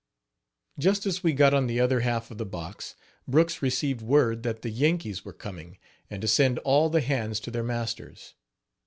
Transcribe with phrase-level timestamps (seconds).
[0.79, 2.95] Just as we got on the other half of the box,
[3.27, 5.77] Brooks received word that the Yankees were coming,
[6.09, 8.33] and to send all the hands to their masters.